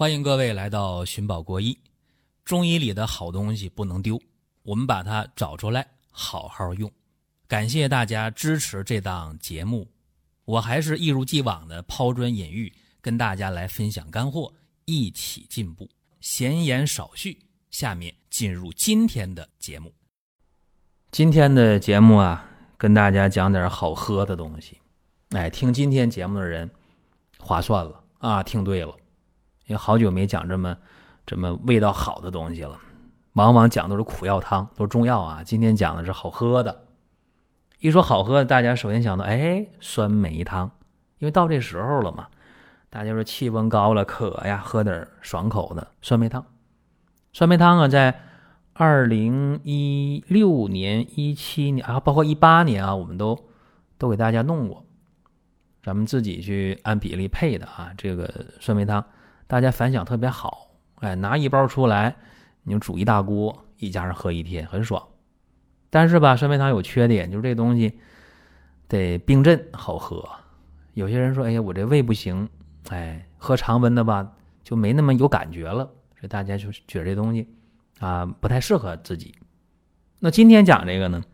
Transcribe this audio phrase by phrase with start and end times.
[0.00, 1.76] 欢迎各位来到寻宝国医。
[2.42, 4.18] 中医里的好东西不能丢，
[4.62, 6.90] 我们把它找出来，好好用。
[7.46, 9.86] 感谢大家支持这档节目，
[10.46, 14.50] 我还是一如既往的抛砖引玉，跟大家来分享干货，
[14.86, 15.86] 一起进步。
[16.22, 17.38] 闲言少叙，
[17.70, 19.92] 下面进入今天的节目。
[21.10, 24.78] 今天的节目啊，跟大家讲点好喝的东西。
[25.32, 26.70] 哎，听今天节目的人
[27.38, 28.96] 划算了啊，听对了，
[29.70, 30.76] 因为好久没讲这么
[31.24, 32.76] 这么味道好的东西了，
[33.34, 35.44] 往往讲都是苦药汤，都是中药啊。
[35.44, 36.86] 今天讲的是好喝的。
[37.78, 40.72] 一说好喝，大家首先想到哎，酸梅汤，
[41.18, 42.26] 因为到这时候了嘛。
[42.88, 46.44] 大家说气温高了渴呀，喝点爽口的酸梅汤。
[47.32, 48.20] 酸梅汤啊，在
[48.72, 53.38] 二零一六年、一七年啊，包括一八年啊，我们都
[53.98, 54.84] 都给大家弄过，
[55.80, 57.92] 咱们自己去按比例配的啊。
[57.96, 59.04] 这个酸梅汤，
[59.50, 60.68] 大家反响特别好，
[61.00, 62.14] 哎，拿一包出来，
[62.62, 65.04] 你们煮一大锅，一家人喝一天，很爽。
[65.90, 67.98] 但是吧，酸梅汤有缺点，就是这东西
[68.86, 70.24] 得冰镇好喝。
[70.94, 72.48] 有些人说，哎呀，我这胃不行。
[72.90, 77.52] 哎，喝常温的吧，就没那么有感觉了，所以大家就觉得这东西
[77.98, 79.34] 啊不太适合自己。
[80.20, 81.24] 那今天讲这个呢，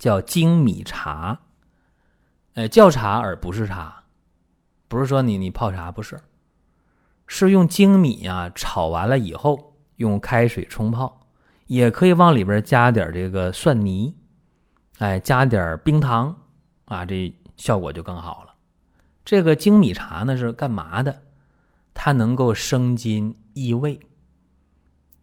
[0.00, 1.38] 叫精米茶，
[2.54, 4.02] 哎，叫茶而不是茶，
[4.88, 6.18] 不是说你你泡茶不是，
[7.32, 11.28] 是用精米啊炒完了以后用开水冲泡，
[11.68, 14.16] 也可以往里边加点这个蒜泥，
[14.98, 16.36] 哎，加点冰糖
[16.86, 18.54] 啊，这效果就更好了。
[19.24, 21.22] 这个精米茶呢是干嘛的？
[21.94, 24.00] 它能够生津益胃。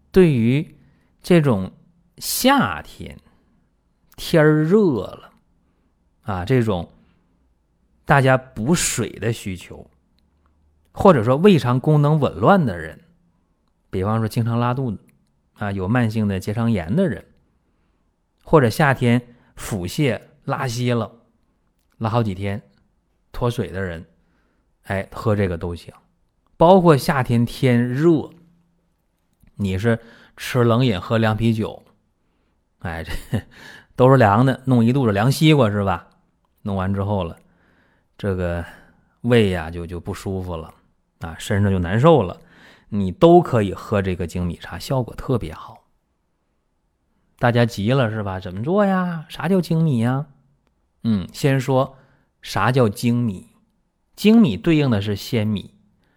[0.10, 0.78] 对于
[1.22, 1.70] 这种
[2.20, 3.20] 夏天
[4.16, 5.34] 天热了
[6.22, 6.90] 啊，这种
[8.06, 9.86] 大家补水的需求，
[11.00, 13.00] 或者说胃肠功能紊乱的人，
[13.92, 14.98] 比方说经常拉肚子
[15.54, 17.24] 啊，有慢性的结肠炎的人，
[18.44, 21.12] 或者夏天腹泻拉稀了，
[22.00, 22.64] 拉好几天。
[23.32, 24.04] 脱水的人，
[24.86, 25.94] 哎，喝这个都行。
[26.58, 28.32] 包括夏天天热，
[29.54, 30.00] 你是
[30.36, 31.84] 吃冷饮喝凉啤酒，
[32.80, 33.12] 哎，这
[33.96, 36.10] 都是凉的，弄一肚子凉西瓜是吧？
[36.64, 37.38] 弄完之后了，
[38.18, 38.66] 这个
[39.22, 40.74] 胃呀就就不舒服了
[41.20, 42.40] 啊，身上就难受了。
[42.90, 45.86] 你都可以喝这个精米茶，效果特别好。
[47.40, 48.40] 大家急了是吧？
[48.40, 49.26] 怎么做呀？
[49.30, 50.28] 啥叫精米呀？
[51.04, 51.98] 嗯，先说。
[52.42, 53.48] 啥叫精米？
[54.16, 55.74] 精米对应的是鲜米，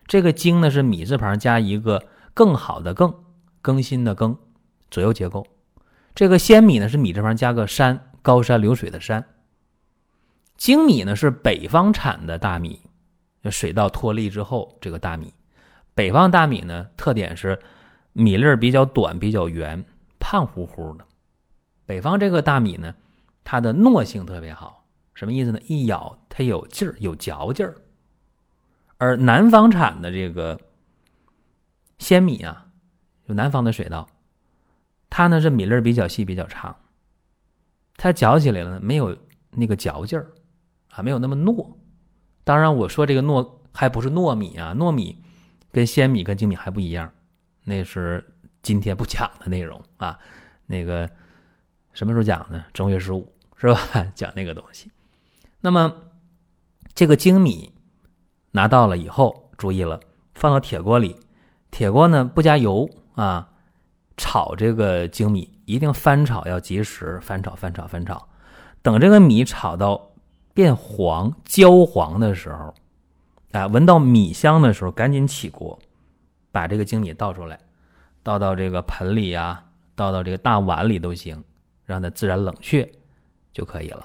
[0.07, 3.13] 这个精呢是米字旁加一个更好的更，
[3.61, 4.39] 更新的更，
[4.91, 5.45] 左右结构。
[6.15, 9.25] 这个鲜米呢是米字旁加个山，高山流水的山。
[10.57, 12.81] 精米呢是北方产的大米，
[13.49, 15.33] 水稻脱粒之后这个大米。
[15.95, 17.59] 北方大米呢特点是
[18.13, 19.85] 米粒比较短，比较圆，
[20.19, 21.05] 胖乎乎的。
[21.87, 22.95] 北方这个大米呢，
[23.45, 24.85] 它的糯性特别好。
[25.15, 25.61] 什么意思呢？
[25.67, 27.75] 一咬它有劲儿，有嚼劲儿。
[28.97, 30.59] 而南方产的这个
[31.99, 32.67] 鲜米啊，
[33.27, 34.09] 就南方的水稻，
[35.11, 36.75] 它呢是米粒比较细、比较长，
[37.97, 39.17] 它嚼起来了呢没有
[39.51, 40.31] 那个嚼劲儿
[40.91, 41.71] 啊，没有那么糯。
[42.45, 45.17] 当然，我说这个糯还不是糯米啊，糯米
[45.71, 47.13] 跟鲜米跟精米还不一样，
[47.65, 48.25] 那是
[48.63, 50.19] 今天不讲的内容啊。
[50.67, 51.09] 那个
[51.93, 52.65] 什么时候讲呢？
[52.73, 53.81] 正月十五是吧？
[54.15, 54.91] 讲那个东西。
[55.61, 55.95] 那么，
[56.95, 57.73] 这个精米
[58.53, 60.01] 拿到了以后，注意了，
[60.35, 61.17] 放到铁锅里，
[61.71, 63.51] 铁锅呢不加油啊，
[64.17, 68.29] 炒这个精米一定翻炒要及时，翻炒翻炒翻炒，
[68.83, 70.10] 等这个米炒到
[70.53, 72.75] 变黄焦黄的时候，
[73.53, 75.79] 啊，闻到米香的时候，赶紧起锅，
[76.51, 77.59] 把这个精米倒出来，
[78.23, 81.43] 倒到这个盆里啊，倒到这个大碗里都行，
[81.85, 82.91] 让它自然冷却
[83.53, 84.05] 就可以了。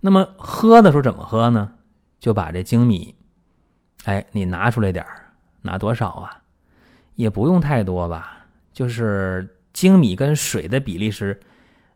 [0.00, 1.72] 那么喝的时候怎么喝呢？
[2.18, 3.14] 就把这精米，
[4.04, 5.32] 哎，你拿出来点儿，
[5.62, 6.42] 拿多少啊？
[7.14, 11.38] 也不用太多吧，就是精米跟水的比例是，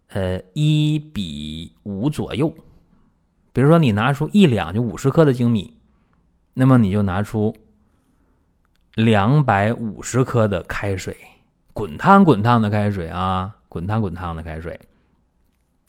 [0.09, 2.53] 呃，一比五左右。
[3.55, 5.79] 比如说你拿出一两就五十克的精米，
[6.53, 7.57] 那么你就拿出
[8.95, 11.17] 两百五十克的开水，
[11.73, 14.79] 滚烫滚烫的开水啊，滚烫滚烫的开水，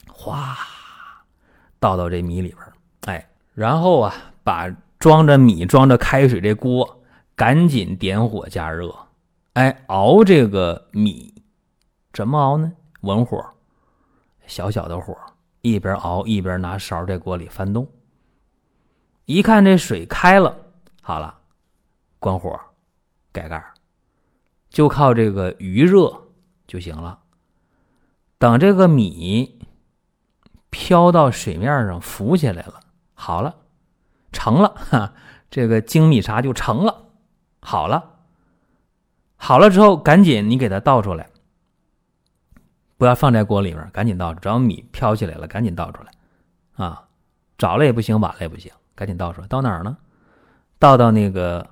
[0.07, 0.55] 哗。
[1.77, 2.59] 倒到这米里边
[3.01, 4.13] 哎，然后啊，
[4.43, 4.67] 把
[4.97, 7.03] 装着米、装着开水这锅
[7.35, 8.95] 赶紧点火加热，
[9.53, 11.43] 哎，熬这个米，
[12.11, 12.71] 怎么熬呢？
[13.01, 13.45] 文火，
[14.47, 15.15] 小小的火，
[15.65, 17.87] 一边熬一边拿勺在锅里翻动。
[19.25, 20.55] 一看这水开了，
[21.01, 21.39] 好了，
[22.19, 22.59] 关火，
[23.31, 23.63] 盖盖，
[24.69, 26.27] 就靠这个余热
[26.67, 27.17] 就行了。
[28.37, 29.59] 等这个米
[30.69, 32.81] 飘到水面上浮起来了，
[33.15, 33.55] 好了，
[34.31, 35.13] 成了哈，
[35.49, 37.05] 这个精米茶就成了，
[37.59, 38.17] 好了，
[39.35, 41.27] 好了之后赶紧你给它倒出来，
[42.97, 46.11] 不要放在锅里面，赶紧倒出，只要米飘起来了，赶紧倒出来，
[46.85, 47.07] 啊，
[47.57, 49.97] 早了也不行，晚了也不行，赶紧倒出来，倒哪儿呢？
[50.79, 51.67] 倒到那个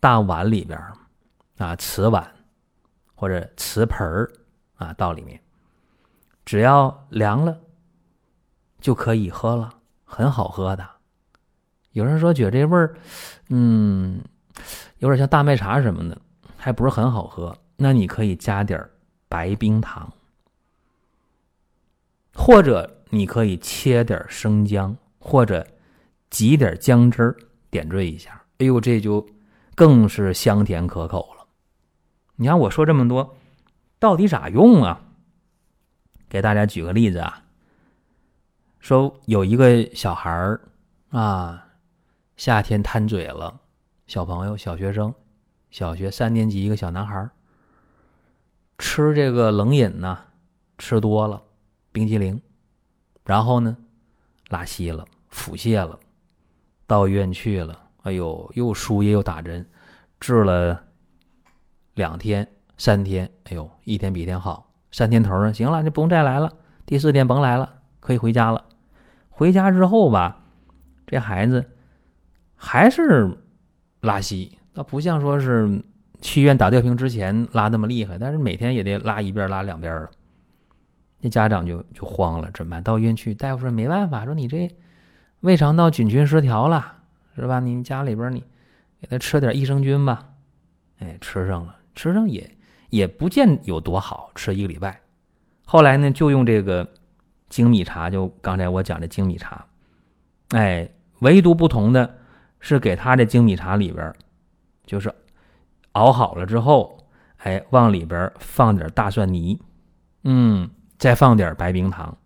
[0.00, 0.78] 大碗里边
[1.58, 2.26] 啊，瓷碗
[3.14, 4.30] 或者瓷盆儿
[4.76, 5.40] 啊，倒里面。
[6.44, 7.56] 只要凉了，
[8.80, 9.72] 就可以喝了，
[10.04, 10.86] 很好喝的。
[11.92, 12.96] 有人说觉得这味儿，
[13.50, 14.20] 嗯，
[14.98, 16.18] 有点像大麦茶什么的，
[16.56, 17.56] 还不是很好喝。
[17.76, 18.88] 那你可以加点
[19.28, 20.10] 白冰糖，
[22.42, 25.66] 或者你可以切点生姜，或者
[26.30, 27.36] 挤点姜汁儿
[27.68, 28.42] 点缀一下。
[28.56, 29.24] 哎呦，这就
[29.74, 31.46] 更是香甜可口了。
[32.36, 33.36] 你看我说这么多，
[33.98, 35.02] 到底咋用啊？
[36.30, 37.42] 给大家举个例子啊，
[38.78, 40.62] 说有一个小孩儿
[41.10, 41.66] 啊，
[42.38, 43.60] 夏天贪嘴了，
[44.06, 45.14] 小朋友、小学生，
[45.70, 47.32] 小学三年级一个小男孩儿，
[48.78, 50.18] 吃这个冷饮呢，
[50.78, 51.42] 吃多了，
[51.92, 52.40] 冰激凌，
[53.24, 53.76] 然后呢，
[54.48, 55.98] 拉稀了，腹泻了，
[56.86, 59.68] 到医院去了，哎呦，又输液又打针，
[60.18, 60.82] 治了
[61.94, 62.46] 两天、
[62.76, 64.72] 三天，哎呦，一天比一天好。
[64.92, 66.52] 三天头呢，行了，就不用再来了。
[66.84, 68.64] 第四天甭来了，可以回家了。
[69.28, 70.42] 回家之后吧，
[71.06, 71.70] 这孩子
[72.56, 73.38] 还是
[74.00, 75.82] 拉稀，倒不像说是
[76.20, 80.10] 去医院打吊瓶之前拉那么厉害，但是每天也得拉一遍拉两遍了。
[81.20, 82.82] 那家长就就慌了，怎么办？
[82.82, 84.70] 到医院去，大夫说没办法，说你这
[85.40, 86.96] 胃肠道菌群失调了，
[87.36, 87.60] 是吧？
[87.60, 88.44] 你家里边你
[89.00, 90.28] 给他吃点益生菌吧。
[90.98, 92.50] 哎，吃上了，吃上也。
[92.90, 95.00] 也不见有多好吃一个礼拜，
[95.64, 96.84] 后来呢，就用这个
[97.48, 99.64] 精米茶，就刚才我讲的精米茶，
[100.48, 100.90] 哎，
[101.20, 102.18] 唯独不同的
[102.58, 104.12] 是，给他这精米茶里边，
[104.84, 105.14] 就是
[105.92, 106.98] 熬好了之后，
[107.36, 109.62] 哎，往里边放点大蒜泥，
[110.24, 110.68] 嗯，
[111.00, 112.18] 再放点白冰糖，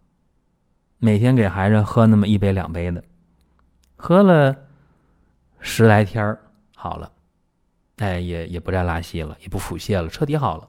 [0.98, 3.04] 每天给孩子喝那么一杯两杯的，
[3.94, 4.56] 喝了
[5.60, 6.36] 十来天
[6.74, 7.12] 好了。
[7.98, 10.68] 哎，也也不再拉稀了，也不腹泻了，彻底好了，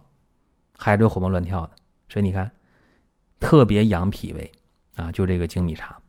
[0.77, 1.71] 孩子活蹦乱跳的，
[2.07, 2.51] 所以你看，
[3.39, 4.51] 特别养脾胃
[4.97, 5.99] 啊，就这个精米茶，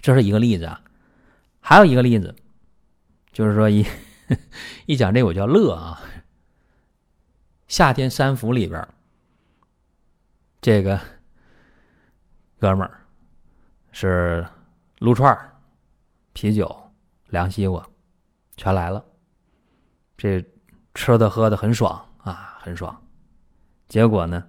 [0.00, 0.82] 这是一个例子啊。
[1.60, 2.34] 还有一个例子，
[3.30, 3.86] 就是说一
[4.86, 6.00] 一讲这我叫乐啊。
[7.68, 8.88] 夏天三伏里边，
[10.60, 10.98] 这个
[12.58, 13.00] 哥们儿
[13.92, 14.46] 是
[14.98, 15.56] 撸串儿
[16.32, 16.90] 啤酒、
[17.26, 17.84] 凉西瓜，
[18.56, 19.04] 全来了。
[20.16, 20.44] 这
[20.94, 23.00] 吃的喝的很爽啊，很爽。
[23.86, 24.44] 结果呢，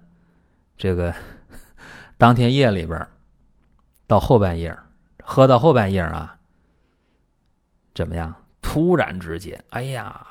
[0.76, 1.14] 这个
[2.18, 3.08] 当天夜里边，
[4.06, 4.76] 到后半夜，
[5.22, 6.38] 喝到后半夜啊，
[7.94, 8.34] 怎么样？
[8.60, 10.26] 突然之间，哎呀，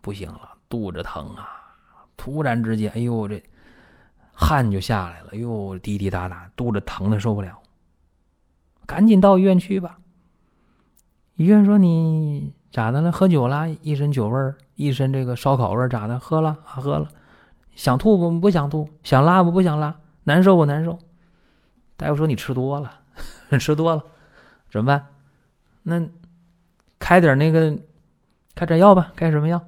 [0.00, 1.76] 不行了，肚子疼啊！
[2.16, 3.42] 突然之间，哎呦，这
[4.36, 7.58] 汗就下来了，哎呦，滴滴答答，肚子疼的受不了，
[8.86, 9.98] 赶紧到医院去吧。
[11.34, 12.52] 医院说你。
[12.72, 13.10] 咋的了？
[13.10, 16.18] 喝酒了，一身酒味儿，一身这个烧烤味儿，咋的？
[16.18, 17.08] 喝了啊，喝了，
[17.74, 18.38] 想吐不？
[18.38, 19.50] 不想吐，想拉不？
[19.50, 20.66] 不想拉，难受不？
[20.66, 20.98] 难受。
[21.96, 22.92] 大夫说你吃多了，
[23.58, 24.04] 吃多了，
[24.70, 25.06] 怎么办？
[25.84, 26.06] 那
[26.98, 27.78] 开点那个，
[28.54, 29.10] 开点药吧。
[29.16, 29.64] 开什么药？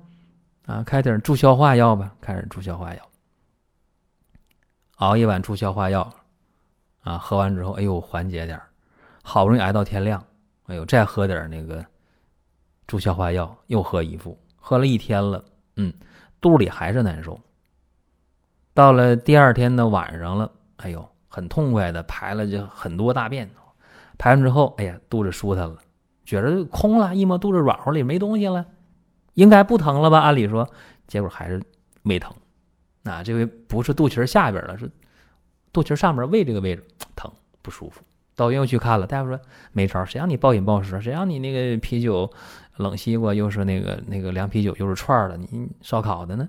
[0.67, 2.13] 啊，开点助消化药吧。
[2.21, 3.08] 开点助消化药。
[4.99, 6.09] 熬一碗助消化药，
[7.01, 8.61] 啊，喝完之后，哎呦，缓解点
[9.23, 10.23] 好不容易挨到天亮，
[10.67, 11.85] 哎呦，再喝点那个。
[12.87, 15.45] 助消化药又喝一副，喝了一天了，
[15.77, 15.93] 嗯，
[16.41, 17.39] 肚里还是难受。
[18.73, 23.51] 到了第二天的晚上了，哎呦，很痛快的排了就很多大便，
[24.17, 25.77] 排完之后，哎呀，肚子舒坦了，
[26.25, 28.65] 觉着空了，一摸肚子软和里没东西了，
[29.35, 30.21] 应该不疼了吧？
[30.21, 30.67] 按理说，
[31.07, 31.63] 结果还是
[32.05, 32.35] 胃疼，
[33.09, 34.91] 啊这回不是肚脐下边了，是
[35.73, 36.85] 肚脐上面胃这个位置
[37.17, 37.31] 疼
[37.63, 38.03] 不舒服。
[38.37, 39.41] 到医院去看了，大夫说
[39.73, 42.31] 没招，谁让你暴饮暴食，谁让你那个啤酒、
[42.77, 46.49] 冷西瓜又是那个那个凉啤酒又是串的，你烧烤的呢？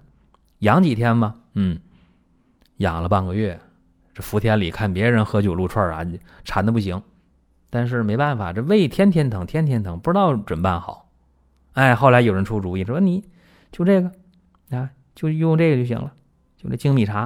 [0.59, 1.79] 养几天吧，嗯，
[2.77, 3.59] 养了半个月，
[4.13, 6.05] 这伏天里看别人喝酒撸串啊，
[6.43, 7.01] 馋的不行，
[7.71, 11.09] 但是没办法，这胃天天疼，天天疼，不知道怎么办好。
[11.73, 13.23] 哎，后来有人出主意说，你
[13.71, 14.11] 就这个
[14.69, 16.13] 啊，就用这个就行了，
[16.61, 17.21] 就这精米茶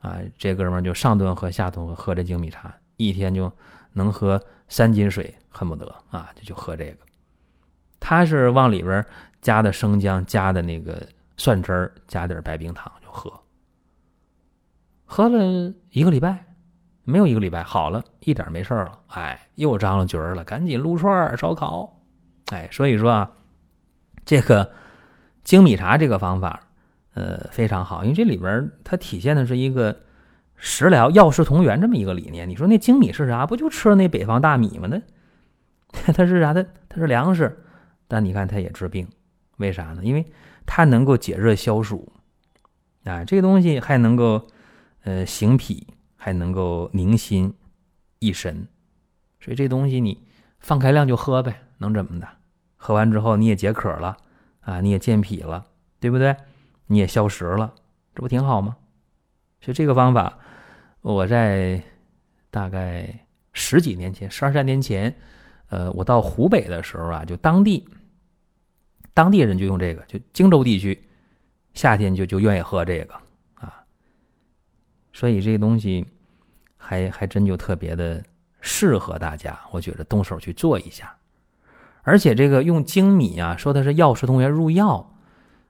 [0.00, 2.72] 啊，这哥们儿就上顿喝下顿喝，喝这精米茶。
[2.96, 3.52] 一天就
[3.92, 6.98] 能喝三斤水，恨不得啊，就就喝这个。
[7.98, 9.04] 他是往里边
[9.40, 11.04] 加的生姜，加的那个
[11.36, 13.32] 蒜汁儿加点白冰糖就喝。
[15.04, 16.46] 喝了一个礼拜，
[17.02, 19.00] 没有一个礼拜好了，一点没事了。
[19.08, 22.00] 哎，又张了局儿了，赶紧撸串烧烤。
[22.52, 23.32] 哎，所以说啊，
[24.24, 24.70] 这个
[25.42, 26.60] 精米茶这个方法，
[27.14, 29.96] 呃，非常好，因为这里边它体现的是一个
[30.56, 32.48] 食疗药食同源这么一个理念。
[32.48, 33.46] 你说那精米是啥？
[33.46, 34.88] 不就吃那北方大米吗？
[34.88, 36.52] 那它是啥？
[36.52, 37.64] 它它是粮食，
[38.06, 39.08] 但你看它也治病，
[39.56, 40.02] 为啥呢？
[40.04, 40.26] 因为
[40.66, 42.12] 它能够解热消暑
[43.04, 44.46] 啊，这个东西还能够。
[45.06, 47.52] 呃，行脾还能够宁心
[48.20, 48.66] 益神，
[49.38, 50.26] 所以这东西你
[50.60, 52.26] 放开量就喝呗，能怎么的？
[52.78, 54.16] 喝完之后你也解渴了
[54.62, 55.66] 啊，你也健脾了，
[56.00, 56.34] 对不对？
[56.86, 57.74] 你也消食了，
[58.14, 58.76] 这不挺好吗？
[59.60, 60.38] 所以这个方法，
[61.00, 61.82] 我在
[62.50, 65.14] 大概十几年前、十二三年前，
[65.68, 67.88] 呃，我到湖北的时候啊，就当地
[69.14, 71.08] 当地人就用这个，就荆州地区
[71.72, 73.14] 夏天就就愿意喝这个
[73.54, 73.82] 啊。
[75.12, 76.06] 所以这个东西
[76.76, 78.22] 还还真就特别的
[78.60, 81.16] 适合大家，我觉得动手去做一下。
[82.02, 85.13] 而且这个用精米啊，说的是药食同源入药，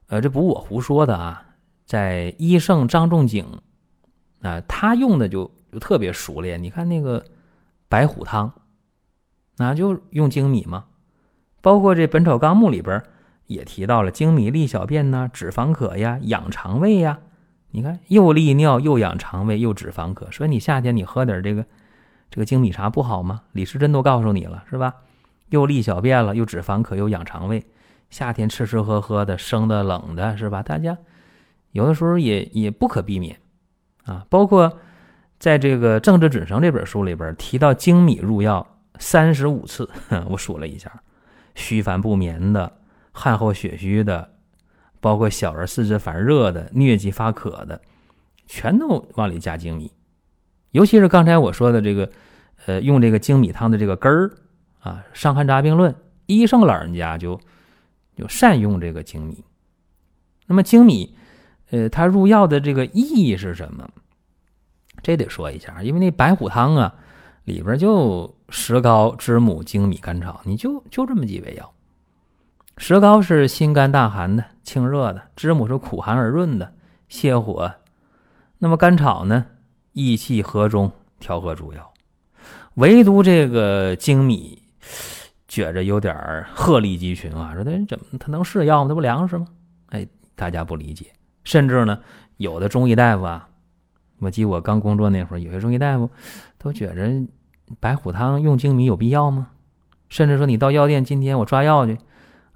[0.08, 1.44] 呃，这不我胡说的啊，
[1.86, 3.46] 在医圣张仲景
[4.42, 6.62] 啊，他用的就就特别熟练。
[6.62, 7.24] 你看那个
[7.88, 8.52] 白虎汤，
[9.56, 10.84] 那就用粳米嘛。
[11.60, 13.02] 包括这《本草纲目》里边
[13.46, 17.20] 也提到了粳米利小便呐，止房渴呀，养肠胃呀。
[17.70, 20.30] 你看，又利尿，又养肠胃，又止房渴。
[20.30, 21.64] 所以你夏天你喝点这个
[22.30, 23.42] 这个精米茶不好吗？
[23.52, 24.94] 李时珍都告诉你了，是吧？
[25.48, 27.64] 又利小便了，又止房渴，又养肠胃。
[28.14, 30.62] 夏天吃吃喝喝的，生的冷的，是吧？
[30.62, 30.96] 大家
[31.72, 33.36] 有的时候也也不可避免
[34.04, 34.24] 啊。
[34.30, 34.78] 包括
[35.40, 38.64] 在这个《政治准绳》这本书里边提到精米入药
[39.00, 39.90] 三十五次，
[40.30, 41.02] 我数了一下，
[41.56, 42.72] 虚烦不眠的，
[43.10, 44.30] 汗后血虚的。
[45.00, 47.82] 包括小儿四肢烦热的、疟疾发渴的，
[48.46, 49.90] 全都往里加精米。
[50.70, 52.08] 尤其是刚才我说的这个，
[52.66, 54.30] 呃，用这个精米汤的这个根儿
[54.78, 55.92] 啊，《伤寒杂病论》，
[56.26, 57.40] 医生老人家就
[58.16, 59.44] 就善用这个精米。
[60.46, 61.16] 那么精米，
[61.70, 63.88] 呃，它入药的这个意义是什么？
[65.02, 66.94] 这得说一下，因为那白虎汤啊，
[67.44, 71.72] 里边就石膏、知母、精米、甘草，你就就这么几味药。
[72.76, 76.74] 石膏是心肝大寒的、清热的；知母是苦寒而润的、
[77.10, 77.74] 泻火。
[78.58, 79.46] 那么甘草呢？
[79.92, 80.90] 益气和中，
[81.20, 81.92] 调和诸药。
[82.74, 84.62] 唯独这个精米，
[85.54, 87.54] 觉着有点鹤立鸡群啊！
[87.54, 88.88] 说他怎么他能是药吗？
[88.88, 89.46] 这不粮食吗？
[89.90, 91.12] 哎，大家不理解。
[91.44, 92.00] 甚至呢，
[92.38, 93.48] 有的中医大夫啊，
[94.18, 96.10] 我记我刚工作那会儿，有些中医大夫
[96.58, 97.08] 都觉着
[97.78, 99.50] 白虎汤用精米有必要吗？
[100.08, 101.96] 甚至说你到药店，今天我抓药去。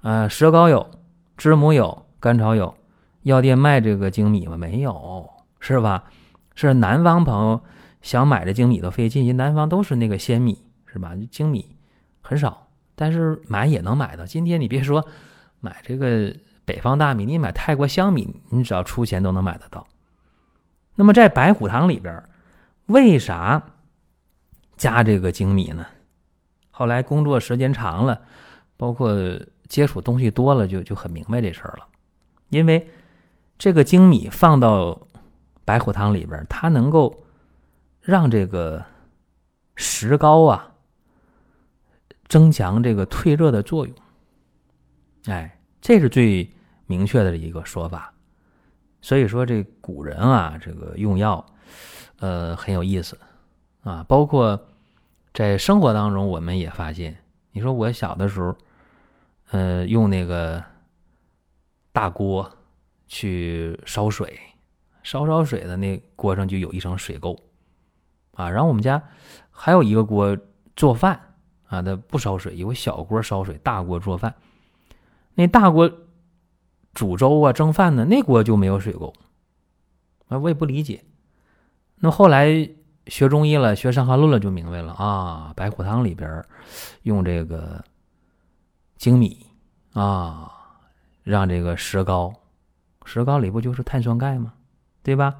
[0.01, 0.91] 呃，石膏有，
[1.37, 2.75] 知母有，甘草有，
[3.21, 4.57] 药店卖这个精米吗？
[4.57, 5.29] 没有，
[5.61, 6.03] 是吧？
[6.53, 7.61] 是南方朋友
[8.01, 11.13] 想买这精米都费劲，因为南方都是那个鲜米，是吧？
[11.31, 11.77] 精米
[12.21, 12.67] 很少，
[12.99, 14.25] 但是买也能买到。
[14.25, 15.07] 今天你别说
[15.61, 19.87] 买这个北方大米，你买泰国香米，你只要出钱都能买得到。
[20.95, 22.21] 那么在白虎汤里边，
[22.87, 23.63] 为啥
[24.75, 25.85] 加这个精米呢？
[26.71, 28.21] 后来工作时间长了，
[28.75, 29.15] 包括。
[29.69, 31.85] 接触东西多了，就就很明白这事儿了。
[32.49, 32.89] 因为
[33.59, 34.99] 这个精米放到
[35.63, 37.23] 白虎汤里边，它能够
[38.01, 38.83] 让这个
[39.75, 40.68] 石膏啊
[42.29, 43.95] 增强这个退热的作用。
[45.25, 46.49] 哎，这是最
[46.85, 48.13] 明确的一个说法。
[49.01, 51.45] 所以说，这古人啊，这个用药，
[52.19, 53.19] 呃，很有意思
[53.81, 54.05] 啊。
[54.07, 54.67] 包括
[55.33, 57.17] 在生活当中，我们也发现，
[57.51, 58.55] 你说我小的时候。
[59.51, 60.63] 呃，用那个
[61.91, 62.47] 大锅
[63.07, 64.39] 去烧水，
[65.01, 67.35] 烧烧水的那锅上就有一层水垢
[68.35, 68.47] 啊。
[68.47, 69.01] 然后我们家
[69.49, 70.37] 还有一个锅
[70.75, 71.28] 做饭
[71.69, 74.35] 啊，它不烧水，有小锅烧水，大锅做饭。
[75.35, 75.89] 那大锅
[76.93, 79.13] 煮粥啊、蒸饭呢，那锅就没有水垢
[80.27, 80.37] 啊。
[80.37, 81.03] 我也不理解。
[81.95, 82.69] 那后来
[83.07, 85.53] 学中医了，学伤寒论了，就明白了啊。
[85.55, 86.43] 白虎汤里边
[87.03, 87.81] 用这个。
[88.97, 89.45] 精米
[89.93, 90.51] 啊，
[91.23, 92.33] 让这个石膏，
[93.05, 94.51] 石膏里不就是碳酸钙吗？
[95.01, 95.37] 对吧？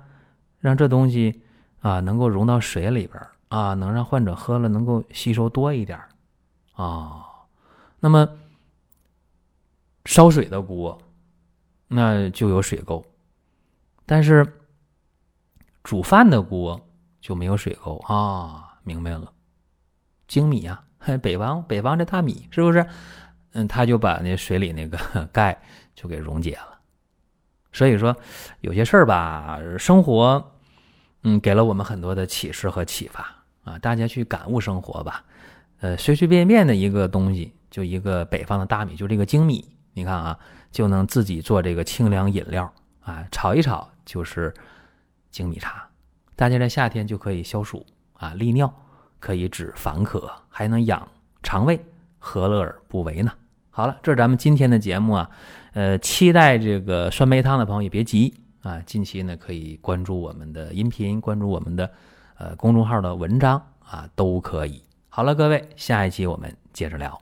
[0.60, 1.42] 让这东西
[1.82, 6.00] 啊能够融到水里边啊，能让患者喝了能够吸收多一点
[6.84, 7.26] 啊。
[8.00, 8.28] 那么
[10.06, 10.98] 烧水的锅，
[11.88, 13.04] 那就有水垢，
[14.06, 14.62] 但是
[15.84, 16.80] 煮饭的锅
[17.20, 18.80] 就没有水垢啊。
[18.84, 19.32] 明白了，
[20.28, 20.84] 精米啊，
[21.22, 22.88] 北方北方这大米是不是？
[23.52, 24.98] 嗯，他就把那水里那个
[25.34, 25.62] 钙
[25.94, 26.80] 就给溶解了，
[27.74, 28.16] 所以说，
[28.62, 30.52] 有些事儿吧，生活，
[31.24, 33.78] 嗯，给了我们很多的启示和启发啊。
[33.80, 35.26] 大家去感悟生活吧。
[35.82, 40.38] 呃，随随便便的一个东西，就一个北方的大米，就这个精米，你看啊，
[40.72, 42.72] 就能自己做这个清凉饮料
[43.02, 44.54] 啊，炒一炒就是
[45.32, 45.88] 精米茶。
[46.36, 48.74] 大家在夏天就可以消暑啊，利尿，
[49.20, 51.08] 可以止烦渴，还能养
[51.44, 51.80] 肠胃，
[52.18, 53.32] 何乐而不为呢？
[53.70, 55.30] 好了，这是咱们今天的节目啊。
[55.74, 58.34] 呃，期待这个酸梅汤的朋友也别急
[58.64, 61.90] 啊，近期呢可以关注我们的音频，关注我们的
[62.38, 64.84] 呃公众号的文章啊，都可以。
[65.12, 67.20] 好了，各位，下一期我们接着聊。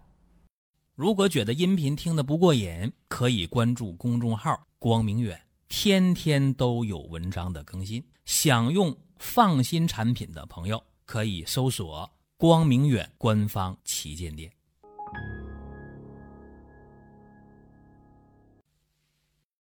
[0.93, 8.03] 如果觉得音频听得不过瘾，可以关注公众号“光明远”，天天都有文章的更新。
[8.25, 14.51] 想用放心产品的朋友，可以搜索“光明远”官方旗舰店。